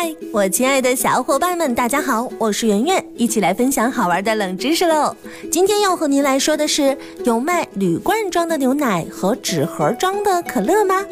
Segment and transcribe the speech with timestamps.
[0.00, 5.12] 嗨，我亲爱的小伙伴们，大家好，我是圆圆，一起来分享好玩的冷知识喽。
[5.50, 11.04] 今天要和您来说的是，有卖铝罐装的牛奶和纸盒装的可乐吗？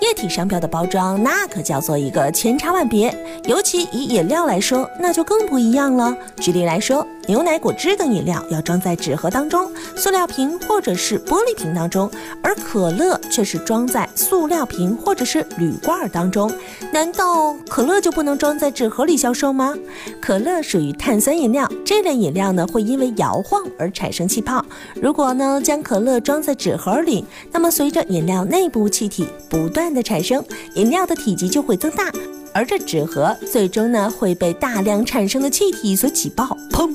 [0.00, 3.14] 液体商标的包装那可叫做一个千差万别，
[3.44, 6.16] 尤其以饮料来说，那就更不一样了。
[6.36, 7.06] 举例来说。
[7.26, 12.10] 牛奶、果汁等饮料要装在纸盒当中、塑料瓶或者是玻璃瓶当中，
[12.42, 16.50] 而可乐却是装在塑料瓶或者是铝罐当中。
[16.92, 19.72] 难道可乐就不能装在纸盒里销售吗？
[20.20, 24.64] 可乐属于碳酸饮料，这类饮料呢会因为摇晃而产生气泡。
[25.00, 32.10] 如果呢将可乐装在纸盒里，那么随着饮料内部气体不不断的产生，饮料的体积就会增大。
[32.52, 36.92] 而这纸盒最终呢会被大量产生的气体所挤爆，砰！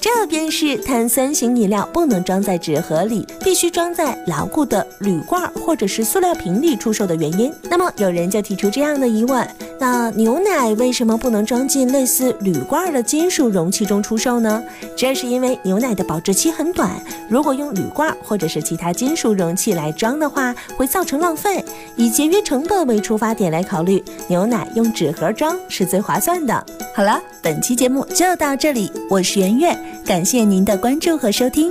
[0.00, 7.52] 这便是碳酸型饮料不能装在纸盒里，必须装在牢固的铝罐或者是塑料瓶里出售的原因。
[7.68, 9.46] 那么有人就提出这样的疑问：
[9.86, 14.64] 那牛奶为什么不能装进类似铝罐的金属容器中出售呢？
[14.96, 16.90] 这是因为牛奶的保质期很短，
[17.28, 21.62] 如果用铝罐或者是其他金属容器来装的话，会造成浪费。
[21.96, 26.64] 以节约成本为出发点来考虑，牛奶用纸盒装是最划算的。
[26.94, 29.78] 好了，本期节目就到这里，我是圆圆。
[30.06, 31.70] 感谢您的关注和收听。